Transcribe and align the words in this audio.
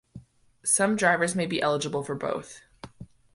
Some 0.65 0.95
drivers 0.95 1.35
may 1.35 1.45
be 1.45 1.61
eligible 1.61 2.01
for 2.03 2.15
both. 2.15 2.63